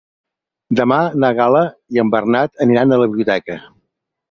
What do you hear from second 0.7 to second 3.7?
Demà na Gal·la i en Bernat aniran a la biblioteca.